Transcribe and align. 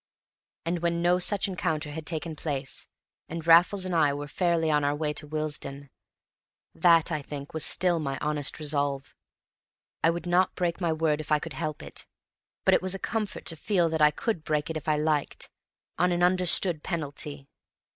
And 0.65 0.79
when 0.79 1.03
no 1.03 1.19
such 1.19 1.47
encounter 1.47 1.91
had 1.91 2.07
taken 2.07 2.35
place, 2.35 2.87
and 3.29 3.45
Raffles 3.45 3.85
and 3.85 3.93
I 3.95 4.15
were 4.15 4.27
fairly 4.27 4.71
on 4.71 4.83
our 4.83 4.95
way 4.95 5.13
to 5.13 5.27
Willesden, 5.27 5.91
that, 6.73 7.11
I 7.11 7.21
think, 7.21 7.53
was 7.53 7.63
still 7.63 7.99
my 7.99 8.17
honest 8.19 8.57
resolve. 8.57 9.13
I 10.03 10.09
would 10.09 10.25
not 10.25 10.55
break 10.55 10.81
my 10.81 10.91
word 10.91 11.21
if 11.21 11.31
I 11.31 11.37
could 11.37 11.53
help 11.53 11.83
it, 11.83 12.07
but 12.65 12.73
it 12.73 12.81
was 12.81 12.95
a 12.95 12.97
comfort 12.97 13.45
to 13.45 13.55
feel 13.55 13.89
that 13.89 14.01
I 14.01 14.09
could 14.09 14.43
break 14.43 14.71
it 14.71 14.75
if 14.77 14.87
I 14.87 14.97
liked, 14.97 15.51
on 15.99 16.11
an 16.11 16.23
understood 16.23 16.81
penalty. 16.81 17.47